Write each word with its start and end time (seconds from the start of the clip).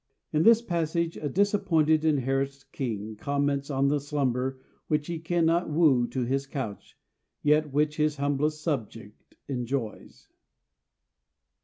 In 0.33 0.41
this 0.41 0.63
passage 0.63 1.15
a 1.15 1.29
disappointed 1.29 2.03
and 2.03 2.21
harassed 2.21 2.71
king 2.71 3.15
comments 3.17 3.69
on 3.69 3.87
the 3.87 3.99
slumber 3.99 4.59
which 4.87 5.05
he 5.05 5.19
cannot 5.19 5.69
woo 5.69 6.07
to 6.07 6.21
his 6.25 6.47
couch, 6.47 6.97
yet 7.43 7.71
which 7.71 7.97
his 7.97 8.15
humblest 8.15 8.63
subject 8.63 9.35
enjoys. 9.47 10.27